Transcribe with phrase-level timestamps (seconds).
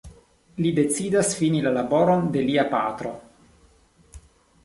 [0.65, 3.11] Li decidas fini la laboron de lia patro.